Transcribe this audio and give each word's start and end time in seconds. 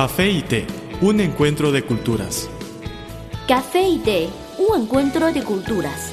Café 0.00 0.30
y 0.30 0.42
té, 0.42 0.64
un 1.00 1.18
encuentro 1.18 1.72
de 1.72 1.82
culturas. 1.82 2.48
Café 3.48 3.82
y 3.82 3.98
té, 3.98 4.28
un 4.56 4.82
encuentro 4.82 5.32
de 5.32 5.42
culturas. 5.42 6.12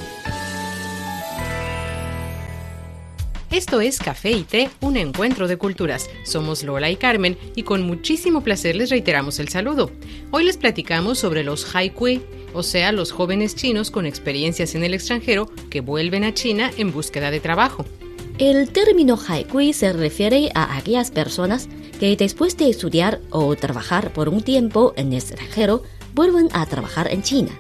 Esto 3.52 3.82
es 3.82 4.00
Café 4.00 4.32
y 4.32 4.42
Té, 4.42 4.72
un 4.82 4.98
encuentro 4.98 5.48
de 5.48 5.58
culturas. 5.58 6.10
Somos 6.24 6.64
Lola 6.64 6.90
y 6.90 6.96
Carmen 6.96 7.38
y 7.56 7.62
con 7.62 7.84
muchísimo 7.84 8.42
placer 8.42 8.76
les 8.76 8.90
reiteramos 8.90 9.38
el 9.38 9.50
saludo. 9.50 9.92
Hoy 10.32 10.46
les 10.46 10.58
platicamos 10.58 11.20
sobre 11.20 11.44
los 11.44 11.76
Haikui, 11.76 12.24
o 12.56 12.64
sea, 12.64 12.92
los 12.92 13.12
jóvenes 13.12 13.54
chinos 13.54 13.92
con 13.92 14.08
experiencias 14.08 14.74
en 14.74 14.84
el 14.84 14.96
extranjero 14.96 15.46
que 15.70 15.82
vuelven 15.82 16.24
a 16.24 16.34
China 16.34 16.72
en 16.76 16.92
búsqueda 16.92 17.30
de 17.30 17.40
trabajo. 17.40 17.86
El 18.40 18.70
término 18.72 19.18
Haikui 19.28 19.74
se 19.74 19.94
refiere 19.94 20.50
a 20.56 20.76
aquellas 20.76 21.12
personas 21.12 21.70
que 22.00 22.16
después 22.16 22.58
de 22.58 22.70
estudiar 22.70 23.22
o 23.30 23.56
trabajar 23.56 24.12
por 24.14 24.30
un 24.30 24.42
tiempo 24.42 24.94
en 24.96 25.08
el 25.14 25.20
extranjero 25.20 25.84
vuelven 26.14 26.50
a 26.54 26.66
trabajar 26.66 27.12
en 27.12 27.22
China. 27.22 27.52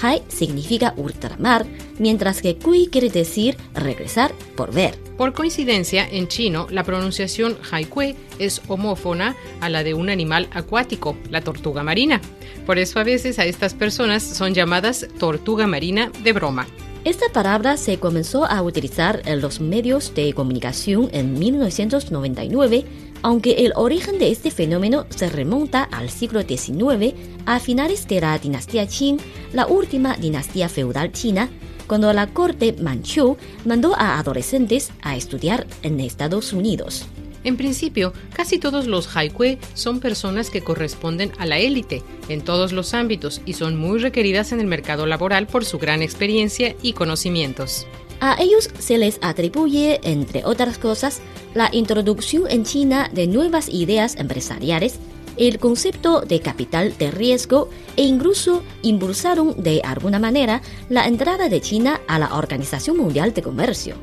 Hai 0.00 0.22
significa 0.28 0.94
ultramar, 0.96 1.66
mientras 1.98 2.40
que 2.40 2.56
Kui 2.56 2.88
quiere 2.88 3.10
decir 3.10 3.56
regresar 3.74 4.32
por 4.56 4.72
ver. 4.72 4.96
Por 5.18 5.34
coincidencia, 5.34 6.08
en 6.10 6.28
chino, 6.28 6.66
la 6.70 6.82
pronunciación 6.82 7.56
haikui 7.70 8.16
es 8.38 8.62
homófona 8.68 9.36
a 9.60 9.68
la 9.68 9.84
de 9.84 9.94
un 9.94 10.08
animal 10.08 10.48
acuático, 10.52 11.16
la 11.30 11.42
tortuga 11.42 11.82
marina. 11.82 12.20
Por 12.66 12.78
eso 12.78 12.98
a 12.98 13.04
veces 13.04 13.38
a 13.38 13.44
estas 13.44 13.74
personas 13.74 14.22
son 14.22 14.54
llamadas 14.54 15.06
tortuga 15.18 15.66
marina 15.66 16.10
de 16.24 16.32
broma. 16.32 16.66
Esta 17.04 17.28
palabra 17.32 17.76
se 17.76 17.98
comenzó 17.98 18.44
a 18.44 18.62
utilizar 18.62 19.22
en 19.24 19.40
los 19.40 19.60
medios 19.60 20.14
de 20.14 20.32
comunicación 20.32 21.10
en 21.12 21.38
1999, 21.38 22.84
aunque 23.22 23.64
el 23.64 23.72
origen 23.76 24.18
de 24.18 24.30
este 24.30 24.50
fenómeno 24.50 25.06
se 25.10 25.28
remonta 25.28 25.84
al 25.84 26.10
siglo 26.10 26.42
XIX, 26.42 27.14
a 27.46 27.60
finales 27.60 28.06
de 28.08 28.20
la 28.20 28.38
dinastía 28.38 28.86
Qing, 28.86 29.18
la 29.52 29.66
última 29.66 30.16
dinastía 30.16 30.68
feudal 30.68 31.12
china, 31.12 31.48
cuando 31.86 32.12
la 32.12 32.28
corte 32.28 32.74
manchú 32.80 33.36
mandó 33.64 33.94
a 33.96 34.18
adolescentes 34.18 34.90
a 35.02 35.16
estudiar 35.16 35.66
en 35.82 36.00
Estados 36.00 36.52
Unidos. 36.52 37.06
En 37.44 37.56
principio, 37.56 38.12
casi 38.32 38.58
todos 38.58 38.86
los 38.86 39.16
haikue 39.16 39.58
son 39.74 39.98
personas 39.98 40.48
que 40.48 40.62
corresponden 40.62 41.32
a 41.38 41.46
la 41.46 41.58
élite 41.58 42.02
en 42.28 42.40
todos 42.42 42.72
los 42.72 42.94
ámbitos 42.94 43.40
y 43.44 43.54
son 43.54 43.76
muy 43.76 43.98
requeridas 43.98 44.52
en 44.52 44.60
el 44.60 44.66
mercado 44.66 45.06
laboral 45.06 45.48
por 45.48 45.64
su 45.64 45.78
gran 45.78 46.02
experiencia 46.02 46.76
y 46.82 46.92
conocimientos. 46.92 47.86
A 48.24 48.36
ellos 48.40 48.70
se 48.78 48.98
les 48.98 49.18
atribuye, 49.20 49.98
entre 50.04 50.44
otras 50.44 50.78
cosas, 50.78 51.20
la 51.54 51.68
introducción 51.72 52.44
en 52.48 52.62
China 52.62 53.10
de 53.12 53.26
nuevas 53.26 53.68
ideas 53.68 54.14
empresariales, 54.14 55.00
el 55.36 55.58
concepto 55.58 56.20
de 56.20 56.38
capital 56.38 56.96
de 56.98 57.10
riesgo 57.10 57.68
e 57.96 58.04
incluso 58.04 58.62
impulsaron 58.82 59.60
de 59.60 59.80
alguna 59.82 60.20
manera 60.20 60.62
la 60.88 61.08
entrada 61.08 61.48
de 61.48 61.60
China 61.60 62.00
a 62.06 62.20
la 62.20 62.36
Organización 62.36 62.96
Mundial 62.96 63.34
de 63.34 63.42
Comercio. 63.42 63.96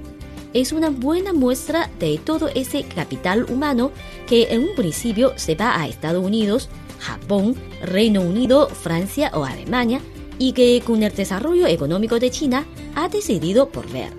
Es 0.51 0.73
una 0.73 0.89
buena 0.89 1.31
muestra 1.31 1.89
de 1.97 2.17
todo 2.17 2.49
ese 2.49 2.83
capital 2.83 3.45
humano 3.49 3.93
que 4.27 4.53
en 4.53 4.63
un 4.63 4.75
principio 4.75 5.31
se 5.37 5.55
va 5.55 5.79
a 5.79 5.87
Estados 5.87 6.25
Unidos, 6.25 6.67
Japón, 6.99 7.55
Reino 7.81 8.19
Unido, 8.19 8.67
Francia 8.67 9.31
o 9.33 9.45
Alemania 9.45 10.01
y 10.39 10.53
que 10.53 10.81
con 10.83 11.03
el 11.03 11.13
desarrollo 11.13 11.67
económico 11.67 12.17
de 12.17 12.31
China 12.31 12.65
ha 12.95 13.09
decidido 13.09 13.69
por 13.69 13.87
ver. 13.91 14.11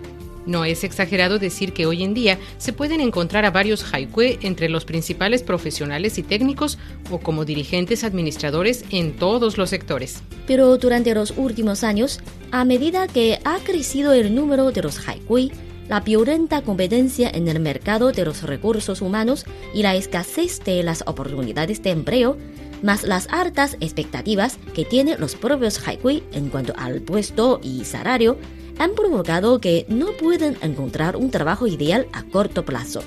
No 0.46 0.64
es 0.64 0.84
exagerado 0.84 1.38
decir 1.38 1.72
que 1.72 1.86
hoy 1.86 2.02
en 2.02 2.14
día 2.14 2.38
se 2.58 2.72
pueden 2.72 3.00
encontrar 3.00 3.44
a 3.44 3.50
varios 3.50 3.92
haikue 3.92 4.38
entre 4.42 4.68
los 4.68 4.84
principales 4.84 5.42
profesionales 5.42 6.18
y 6.18 6.22
técnicos 6.22 6.78
o 7.10 7.18
como 7.18 7.44
dirigentes 7.44 8.04
administradores 8.04 8.84
en 8.90 9.16
todos 9.16 9.58
los 9.58 9.70
sectores. 9.70 10.22
Pero 10.46 10.76
durante 10.78 11.14
los 11.14 11.34
últimos 11.36 11.84
años, 11.84 12.20
a 12.52 12.64
medida 12.64 13.06
que 13.06 13.38
ha 13.44 13.58
crecido 13.58 14.12
el 14.12 14.34
número 14.34 14.72
de 14.72 14.82
los 14.82 15.06
haikui, 15.06 15.52
la 15.88 16.00
violenta 16.00 16.62
competencia 16.62 17.28
en 17.28 17.48
el 17.48 17.58
mercado 17.58 18.12
de 18.12 18.24
los 18.24 18.42
recursos 18.42 19.02
humanos 19.02 19.44
y 19.74 19.82
la 19.82 19.96
escasez 19.96 20.60
de 20.64 20.82
las 20.84 21.02
oportunidades 21.06 21.82
de 21.82 21.90
empleo, 21.90 22.36
más 22.82 23.04
las 23.04 23.28
altas 23.28 23.76
expectativas 23.80 24.58
que 24.74 24.84
tienen 24.84 25.20
los 25.20 25.34
propios 25.34 25.86
Haikui 25.86 26.22
en 26.32 26.48
cuanto 26.48 26.72
al 26.76 27.00
puesto 27.00 27.60
y 27.62 27.84
salario, 27.84 28.38
han 28.78 28.94
provocado 28.94 29.60
que 29.60 29.84
no 29.88 30.12
pueden 30.12 30.56
encontrar 30.62 31.16
un 31.16 31.30
trabajo 31.30 31.66
ideal 31.66 32.06
a 32.12 32.22
corto 32.22 32.64
plazo. 32.64 33.02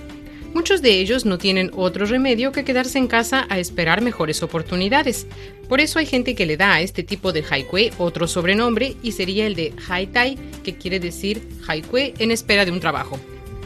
Muchos 0.54 0.84
de 0.84 1.00
ellos 1.00 1.26
no 1.26 1.40
tienen 1.40 1.72
otro 1.76 2.06
remedio 2.06 2.52
que 2.52 2.64
quedarse 2.64 3.00
en 3.00 3.08
casa 3.08 3.48
a 3.50 3.58
esperar 3.58 4.04
mejores 4.04 4.44
oportunidades. 4.44 5.26
Por 5.68 5.82
eso 5.82 5.98
hay 5.98 6.06
gente 6.06 6.36
que 6.36 6.46
le 6.46 6.58
da 6.58 6.76
a 6.76 6.82
este 6.82 7.02
tipo 7.02 7.32
de 7.34 7.44
haikue 7.50 7.92
otro 7.98 8.28
sobrenombre 8.28 8.96
y 9.02 9.14
sería 9.14 9.48
el 9.48 9.56
de 9.56 9.74
haitai, 9.90 10.38
que 10.64 10.78
quiere 10.78 11.00
decir 11.00 11.42
haikue 11.68 12.14
en 12.20 12.30
espera 12.30 12.66
de 12.66 12.72
un 12.72 12.80
trabajo. 12.80 13.20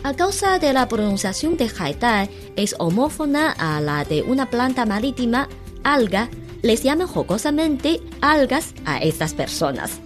A 0.04 0.14
causa 0.14 0.60
de 0.60 0.72
la 0.72 0.88
pronunciación 0.88 1.58
de 1.58 1.70
haitai 1.78 2.30
es 2.56 2.74
homófona 2.80 3.52
a 3.52 3.82
la 3.82 4.06
de 4.06 4.22
una 4.22 4.50
planta 4.50 4.86
marítima, 4.86 5.50
alga, 5.84 6.30
les 6.62 6.84
llaman 6.84 7.08
jocosamente 7.08 8.02
algas 8.22 8.74
a 8.86 9.00
estas 9.00 9.34
personas. 9.34 10.00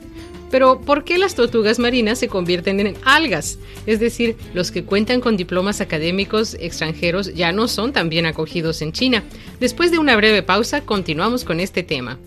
Pero 0.51 0.81
¿por 0.81 1.05
qué 1.05 1.17
las 1.17 1.33
tortugas 1.33 1.79
marinas 1.79 2.19
se 2.19 2.27
convierten 2.27 2.81
en 2.81 2.97
algas? 3.05 3.57
Es 3.85 4.01
decir, 4.01 4.35
los 4.53 4.69
que 4.69 4.83
cuentan 4.83 5.21
con 5.21 5.37
diplomas 5.37 5.79
académicos 5.79 6.55
extranjeros 6.59 7.33
ya 7.33 7.53
no 7.53 7.69
son 7.69 7.93
tan 7.93 8.09
bien 8.09 8.25
acogidos 8.25 8.81
en 8.81 8.91
China. 8.91 9.23
Después 9.61 9.91
de 9.91 9.97
una 9.97 10.15
breve 10.17 10.43
pausa, 10.43 10.81
continuamos 10.81 11.45
con 11.45 11.61
este 11.61 11.83
tema. 11.83 12.19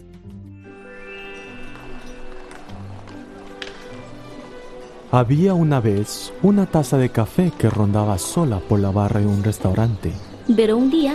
Había 5.10 5.54
una 5.54 5.80
vez 5.80 6.32
una 6.42 6.66
taza 6.66 6.96
de 6.96 7.10
café 7.10 7.52
que 7.56 7.70
rondaba 7.70 8.18
sola 8.18 8.58
por 8.58 8.80
la 8.80 8.90
barra 8.90 9.20
de 9.20 9.26
un 9.26 9.44
restaurante. 9.44 10.10
Pero 10.56 10.76
un 10.76 10.90
día 10.90 11.14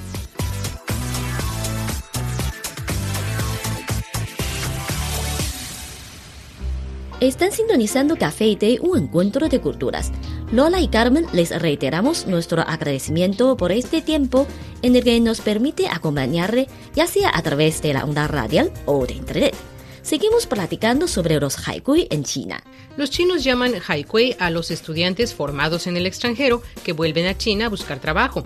Están 7.21 7.51
sintonizando 7.51 8.17
Café 8.17 8.47
y 8.47 8.55
Té, 8.55 8.79
un 8.81 8.97
encuentro 8.97 9.47
de 9.47 9.61
culturas. 9.61 10.11
Lola 10.51 10.81
y 10.81 10.87
Carmen 10.87 11.27
les 11.33 11.51
reiteramos 11.61 12.25
nuestro 12.25 12.63
agradecimiento 12.63 13.55
por 13.57 13.71
este 13.71 14.01
tiempo 14.01 14.47
en 14.81 14.95
el 14.95 15.03
que 15.03 15.19
nos 15.19 15.39
permite 15.39 15.87
acompañarle, 15.87 16.67
ya 16.95 17.05
sea 17.05 17.29
a 17.31 17.43
través 17.43 17.79
de 17.83 17.93
la 17.93 18.05
onda 18.05 18.27
radial 18.27 18.73
o 18.87 19.05
de 19.05 19.13
internet. 19.13 19.53
Seguimos 20.01 20.47
platicando 20.47 21.07
sobre 21.07 21.39
los 21.39 21.67
haikui 21.67 22.07
en 22.09 22.23
China. 22.23 22.63
Los 22.97 23.11
chinos 23.11 23.43
llaman 23.43 23.75
haikui 23.87 24.35
a 24.39 24.49
los 24.49 24.71
estudiantes 24.71 25.35
formados 25.35 25.85
en 25.85 25.97
el 25.97 26.07
extranjero 26.07 26.63
que 26.83 26.93
vuelven 26.93 27.27
a 27.27 27.37
China 27.37 27.67
a 27.67 27.69
buscar 27.69 27.99
trabajo. 27.99 28.43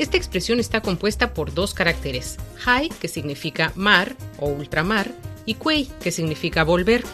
Esta 0.00 0.16
expresión 0.16 0.58
está 0.58 0.80
compuesta 0.80 1.34
por 1.34 1.54
dos 1.54 1.72
caracteres, 1.72 2.36
hai, 2.66 2.88
que 2.88 3.06
significa 3.06 3.70
mar 3.76 4.16
o 4.40 4.48
ultramar, 4.48 5.12
y 5.46 5.54
kui, 5.54 5.88
que 6.02 6.10
significa 6.10 6.64
volver 6.64 7.04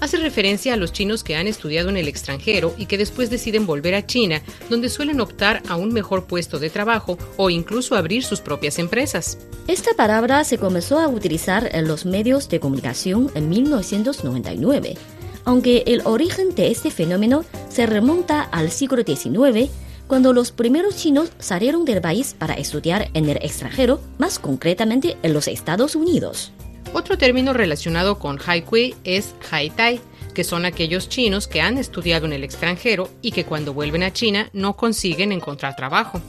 hace 0.00 0.16
referencia 0.16 0.74
a 0.74 0.76
los 0.76 0.92
chinos 0.92 1.24
que 1.24 1.36
han 1.36 1.46
estudiado 1.46 1.88
en 1.88 1.96
el 1.96 2.08
extranjero 2.08 2.74
y 2.78 2.86
que 2.86 2.98
después 2.98 3.30
deciden 3.30 3.66
volver 3.66 3.94
a 3.94 4.06
China, 4.06 4.42
donde 4.70 4.88
suelen 4.88 5.20
optar 5.20 5.62
a 5.68 5.76
un 5.76 5.92
mejor 5.92 6.26
puesto 6.26 6.58
de 6.58 6.70
trabajo 6.70 7.18
o 7.36 7.50
incluso 7.50 7.96
abrir 7.96 8.24
sus 8.24 8.40
propias 8.40 8.78
empresas. 8.78 9.38
Esta 9.66 9.94
palabra 9.94 10.44
se 10.44 10.58
comenzó 10.58 10.98
a 10.98 11.08
utilizar 11.08 11.68
en 11.72 11.88
los 11.88 12.06
medios 12.06 12.48
de 12.48 12.60
comunicación 12.60 13.30
en 13.34 13.48
1999. 13.48 14.96
Aunque 15.44 15.82
el 15.86 16.02
origen 16.04 16.54
de 16.54 16.70
este 16.70 16.90
fenómeno 16.90 17.44
se 17.70 17.86
remonta 17.86 18.42
al 18.42 18.70
siglo 18.70 19.02
XIX, 19.02 19.70
cuando 20.06 20.32
los 20.32 20.52
primeros 20.52 20.96
chinos 20.96 21.30
salieron 21.38 21.84
del 21.84 22.00
país 22.00 22.34
para 22.36 22.54
estudiar 22.54 23.10
en 23.14 23.28
el 23.28 23.36
extranjero, 23.38 24.00
más 24.16 24.38
concretamente 24.38 25.16
en 25.22 25.34
los 25.34 25.48
Estados 25.48 25.94
Unidos. 25.94 26.52
Otro 26.92 27.18
término 27.18 27.52
relacionado 27.52 28.18
con 28.18 28.38
Haikui 28.44 28.94
es 29.04 29.34
Haitai, 29.50 30.00
que 30.34 30.44
son 30.44 30.64
aquellos 30.64 31.08
chinos 31.08 31.48
que 31.48 31.60
han 31.60 31.78
estudiado 31.78 32.26
en 32.26 32.32
el 32.32 32.44
extranjero 32.44 33.10
y 33.22 33.32
que 33.32 33.44
cuando 33.44 33.74
vuelven 33.74 34.02
a 34.02 34.12
China 34.12 34.50
no 34.52 34.76
consiguen 34.76 35.32
encontrar 35.32 35.76
trabajo. 35.76 36.20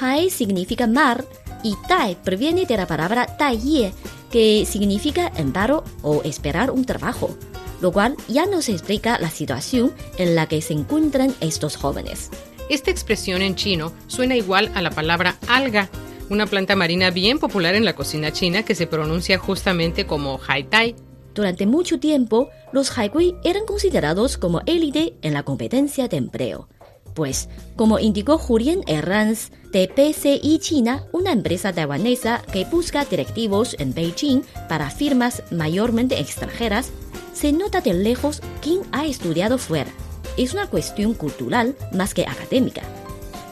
Hai 0.00 0.30
significa 0.30 0.86
mar 0.86 1.24
y 1.62 1.76
Tai 1.86 2.16
proviene 2.24 2.66
de 2.66 2.76
la 2.76 2.86
palabra 2.86 3.26
Taiye, 3.36 3.92
que 4.30 4.64
significa 4.66 5.30
en 5.36 5.52
paro 5.52 5.84
o 6.02 6.22
esperar 6.24 6.70
un 6.70 6.84
trabajo, 6.84 7.36
lo 7.80 7.92
cual 7.92 8.16
ya 8.28 8.46
nos 8.46 8.68
explica 8.68 9.18
la 9.18 9.30
situación 9.30 9.92
en 10.18 10.34
la 10.34 10.46
que 10.46 10.62
se 10.62 10.72
encuentran 10.72 11.34
estos 11.40 11.76
jóvenes. 11.76 12.30
Esta 12.68 12.90
expresión 12.90 13.42
en 13.42 13.54
chino 13.54 13.92
suena 14.06 14.34
igual 14.34 14.70
a 14.74 14.82
la 14.82 14.90
palabra 14.90 15.36
alga, 15.46 15.90
una 16.32 16.46
planta 16.46 16.74
marina 16.76 17.10
bien 17.10 17.38
popular 17.38 17.74
en 17.74 17.84
la 17.84 17.94
cocina 17.94 18.32
china 18.32 18.62
que 18.62 18.74
se 18.74 18.86
pronuncia 18.86 19.36
justamente 19.36 20.06
como 20.06 20.40
haitai. 20.48 20.96
Durante 21.34 21.66
mucho 21.66 22.00
tiempo, 22.00 22.48
los 22.72 22.96
haikui 22.96 23.36
eran 23.44 23.66
considerados 23.66 24.38
como 24.38 24.62
élite 24.64 25.14
en 25.20 25.34
la 25.34 25.42
competencia 25.42 26.08
de 26.08 26.16
empleo. 26.16 26.68
Pues, 27.14 27.50
como 27.76 27.98
indicó 27.98 28.38
Julien 28.38 28.82
Herranz 28.86 29.50
de 29.72 29.88
PCI 29.88 30.58
China, 30.58 31.04
una 31.12 31.32
empresa 31.32 31.70
taiwanesa 31.70 32.42
que 32.50 32.64
busca 32.64 33.04
directivos 33.04 33.76
en 33.78 33.92
Beijing 33.92 34.40
para 34.70 34.88
firmas 34.88 35.42
mayormente 35.50 36.18
extranjeras, 36.18 36.90
se 37.34 37.52
nota 37.52 37.82
de 37.82 37.92
lejos 37.92 38.40
quién 38.62 38.80
ha 38.92 39.04
estudiado 39.04 39.58
fuera. 39.58 39.90
Es 40.38 40.54
una 40.54 40.66
cuestión 40.66 41.12
cultural 41.12 41.76
más 41.92 42.14
que 42.14 42.22
académica. 42.22 42.80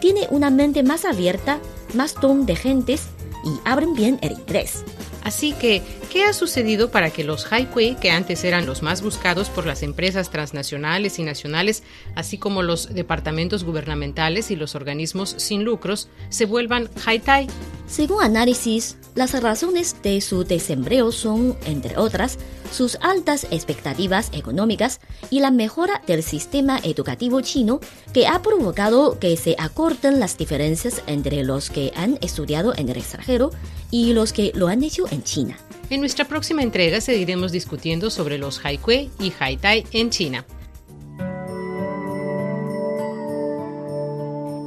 Tiene 0.00 0.28
una 0.30 0.48
mente 0.48 0.82
más 0.82 1.04
abierta, 1.04 1.60
más 1.94 2.14
ton 2.14 2.46
de 2.46 2.56
gentes 2.56 3.08
y 3.44 3.58
abren 3.64 3.94
bien 3.94 4.18
el 4.22 4.32
inglés. 4.32 4.84
Así 5.22 5.52
que, 5.52 5.82
¿qué 6.10 6.24
ha 6.24 6.32
sucedido 6.32 6.90
para 6.90 7.10
que 7.10 7.22
los 7.22 7.50
Haikui, 7.50 7.94
que 7.94 8.10
antes 8.10 8.42
eran 8.42 8.66
los 8.66 8.82
más 8.82 9.00
buscados 9.00 9.48
por 9.48 9.64
las 9.64 9.82
empresas 9.82 10.28
transnacionales 10.28 11.18
y 11.20 11.22
nacionales, 11.22 11.84
así 12.16 12.36
como 12.36 12.62
los 12.62 12.92
departamentos 12.92 13.62
gubernamentales 13.64 14.50
y 14.50 14.56
los 14.56 14.74
organismos 14.74 15.34
sin 15.38 15.62
lucros, 15.62 16.08
se 16.28 16.46
vuelvan 16.46 16.90
Haitai? 17.06 17.46
Según 17.86 18.22
análisis, 18.22 18.96
las 19.14 19.40
razones 19.40 19.96
de 20.02 20.20
su 20.20 20.44
desempleo 20.44 21.12
son, 21.12 21.56
entre 21.64 21.96
otras, 21.96 22.38
sus 22.72 22.98
altas 23.00 23.46
expectativas 23.50 24.30
económicas 24.32 25.00
y 25.30 25.40
la 25.40 25.50
mejora 25.52 26.02
del 26.06 26.22
sistema 26.24 26.80
educativo 26.82 27.40
chino 27.40 27.80
que 28.12 28.26
ha 28.26 28.42
provocado 28.42 29.18
que 29.18 29.36
se 29.36 29.54
acorten 29.58 30.18
las 30.18 30.36
diferencias 30.36 31.02
entre 31.06 31.44
los 31.44 31.70
que 31.70 31.92
han 31.94 32.18
estudiado 32.20 32.74
en 32.76 32.88
el 32.88 32.96
extranjero 32.96 33.50
y 33.92 34.12
los 34.12 34.32
que 34.32 34.52
lo 34.54 34.66
han 34.68 34.82
hecho 34.82 35.06
en 35.10 35.22
China. 35.22 35.56
En 35.90 35.98
nuestra 35.98 36.24
próxima 36.24 36.62
entrega 36.62 37.00
seguiremos 37.00 37.50
discutiendo 37.50 38.10
sobre 38.10 38.38
los 38.38 38.64
Haikui 38.64 39.10
y 39.18 39.32
Haitai 39.36 39.84
en 39.90 40.10
China. 40.10 40.46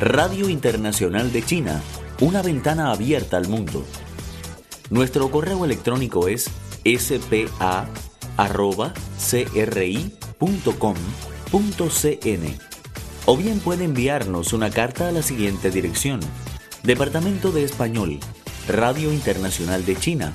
Radio 0.00 0.48
Internacional 0.48 1.32
de 1.32 1.44
China, 1.44 1.82
una 2.20 2.42
ventana 2.42 2.92
abierta 2.92 3.36
al 3.36 3.48
mundo. 3.48 3.84
Nuestro 4.90 5.32
correo 5.32 5.64
electrónico 5.64 6.28
es 6.28 6.48
spa.cri.com.cn 6.84 7.88
o 13.26 13.36
bien 13.36 13.58
puede 13.58 13.84
enviarnos 13.84 14.52
una 14.52 14.70
carta 14.70 15.08
a 15.08 15.12
la 15.12 15.22
siguiente 15.22 15.72
dirección. 15.72 16.20
Departamento 16.84 17.50
de 17.50 17.64
Español, 17.64 18.20
Radio 18.68 19.12
Internacional 19.12 19.84
de 19.84 19.96
China, 19.96 20.32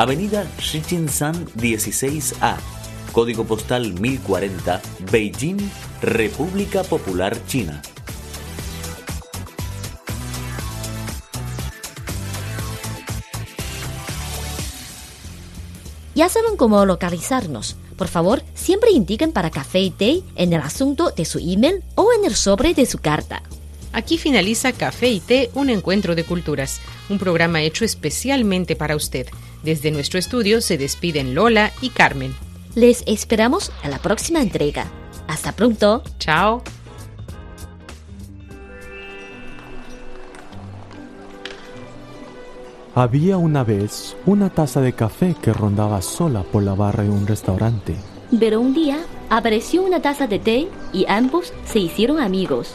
Avenida 0.00 0.46
Shichinshan 0.58 1.44
16A, 1.56 2.56
Código 3.12 3.44
Postal 3.44 3.92
1040, 4.00 4.80
Beijing, 5.12 5.58
República 6.00 6.82
Popular 6.84 7.36
China. 7.46 7.82
Ya 16.14 16.30
saben 16.30 16.56
cómo 16.56 16.86
localizarnos. 16.86 17.76
Por 17.98 18.08
favor, 18.08 18.42
siempre 18.54 18.92
indiquen 18.92 19.32
para 19.32 19.50
café 19.50 19.80
y 19.80 19.90
té 19.90 20.22
en 20.34 20.54
el 20.54 20.62
asunto 20.62 21.10
de 21.10 21.26
su 21.26 21.38
email 21.40 21.84
o 21.94 22.08
en 22.18 22.24
el 22.24 22.34
sobre 22.34 22.72
de 22.72 22.86
su 22.86 22.96
carta. 22.96 23.42
Aquí 23.92 24.18
finaliza 24.18 24.72
Café 24.72 25.08
y 25.08 25.20
Té, 25.20 25.50
un 25.54 25.68
encuentro 25.68 26.14
de 26.14 26.24
culturas, 26.24 26.80
un 27.10 27.18
programa 27.18 27.62
hecho 27.62 27.84
especialmente 27.84 28.76
para 28.76 28.96
usted. 28.96 29.26
Desde 29.62 29.90
nuestro 29.90 30.18
estudio 30.18 30.60
se 30.60 30.78
despiden 30.78 31.34
Lola 31.34 31.72
y 31.82 31.90
Carmen. 31.90 32.34
Les 32.74 33.02
esperamos 33.06 33.72
a 33.82 33.88
la 33.88 33.98
próxima 33.98 34.40
entrega. 34.40 34.86
Hasta 35.26 35.52
pronto. 35.52 36.02
Chao. 36.18 36.62
Había 42.94 43.36
una 43.36 43.62
vez 43.62 44.16
una 44.26 44.50
taza 44.50 44.80
de 44.80 44.92
café 44.92 45.36
que 45.40 45.52
rondaba 45.52 46.02
sola 46.02 46.42
por 46.42 46.62
la 46.62 46.74
barra 46.74 47.04
de 47.04 47.10
un 47.10 47.26
restaurante. 47.26 47.94
Pero 48.38 48.60
un 48.60 48.74
día 48.74 48.98
apareció 49.28 49.82
una 49.82 50.02
taza 50.02 50.26
de 50.26 50.38
té 50.38 50.68
y 50.92 51.06
ambos 51.08 51.52
se 51.64 51.78
hicieron 51.78 52.20
amigos. 52.20 52.74